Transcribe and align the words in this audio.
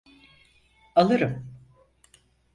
Alırım. 0.95 1.49